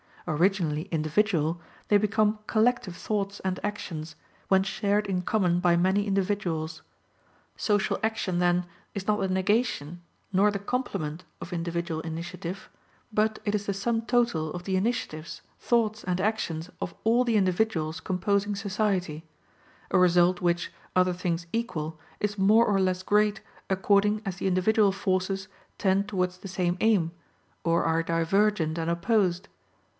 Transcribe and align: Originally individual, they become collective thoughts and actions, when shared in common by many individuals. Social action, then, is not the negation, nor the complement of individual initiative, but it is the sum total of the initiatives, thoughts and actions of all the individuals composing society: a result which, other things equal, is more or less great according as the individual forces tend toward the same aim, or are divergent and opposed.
Originally 0.27 0.83
individual, 0.91 1.61
they 1.89 1.97
become 1.97 2.39
collective 2.47 2.95
thoughts 2.95 3.39
and 3.41 3.59
actions, 3.63 4.15
when 4.47 4.63
shared 4.63 5.05
in 5.07 5.21
common 5.21 5.59
by 5.59 5.75
many 5.75 6.07
individuals. 6.07 6.81
Social 7.55 7.99
action, 8.01 8.39
then, 8.39 8.65
is 8.95 9.05
not 9.07 9.19
the 9.19 9.27
negation, 9.27 10.01
nor 10.33 10.49
the 10.49 10.57
complement 10.57 11.23
of 11.39 11.53
individual 11.53 12.01
initiative, 12.01 12.69
but 13.11 13.39
it 13.45 13.53
is 13.53 13.65
the 13.65 13.73
sum 13.73 14.03
total 14.03 14.51
of 14.53 14.63
the 14.63 14.75
initiatives, 14.75 15.41
thoughts 15.59 16.03
and 16.03 16.19
actions 16.21 16.69
of 16.79 16.95
all 17.03 17.23
the 17.23 17.35
individuals 17.35 17.99
composing 17.99 18.55
society: 18.55 19.23
a 19.91 19.99
result 19.99 20.39
which, 20.41 20.71
other 20.95 21.13
things 21.13 21.45
equal, 21.51 21.99
is 22.19 22.37
more 22.39 22.65
or 22.65 22.79
less 22.79 23.03
great 23.03 23.41
according 23.69 24.21
as 24.25 24.37
the 24.37 24.47
individual 24.47 24.91
forces 24.91 25.47
tend 25.77 26.07
toward 26.07 26.29
the 26.31 26.47
same 26.47 26.77
aim, 26.79 27.11
or 27.63 27.83
are 27.83 28.01
divergent 28.01 28.77
and 28.79 28.89
opposed. 28.89 29.47